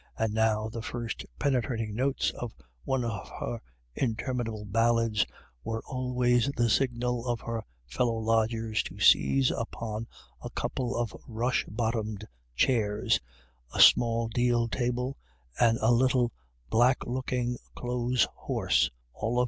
And 0.17 0.33
now 0.33 0.67
the 0.67 0.81
first 0.81 1.27
penetrating 1.37 1.93
notes 1.93 2.31
of 2.31 2.53
one 2.85 3.05
of 3.05 3.29
her 3.39 3.61
interminable 3.93 4.65
ballads 4.65 5.27
were 5.63 5.83
always 5.85 6.49
the 6.57 6.71
signal 6.71 7.21
for 7.37 7.45
her 7.57 7.63
fellow 7.85 8.15
lodgers 8.17 8.81
to 8.85 8.99
seize 8.99 9.51
upon 9.51 10.07
a 10.43 10.49
couple 10.49 10.97
of 10.97 11.15
rush 11.27 11.65
bottomed 11.67 12.27
chairs, 12.55 13.19
a 13.75 13.79
small 13.79 14.27
deal 14.27 14.67
table 14.67 15.17
and 15.59 15.77
a 15.83 15.91
little 15.91 16.31
black 16.71 17.05
looking 17.05 17.59
clothes 17.75 18.27
horse, 18.33 18.89
all 19.13 19.33
of 19.33 19.33
A 19.33 19.35
WET 19.35 19.39
DAY. 19.39 19.39